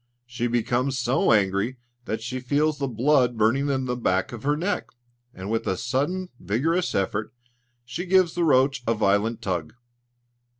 She 0.25 0.47
becomes 0.47 0.97
so 0.97 1.31
angry 1.31 1.77
that 2.05 2.23
she 2.23 2.39
feels 2.39 2.79
the 2.79 2.87
blood 2.87 3.37
burning 3.37 3.69
in 3.69 3.85
the 3.85 3.95
back 3.95 4.31
of 4.31 4.41
her 4.41 4.57
neck, 4.57 4.87
and 5.31 5.51
with 5.51 5.67
a 5.67 5.77
sudden 5.77 6.29
vigorous 6.39 6.95
effort, 6.95 7.31
she 7.85 8.07
gives 8.07 8.33
the 8.33 8.43
roach 8.43 8.81
a 8.87 8.95
violent 8.95 9.43
tug. 9.43 9.75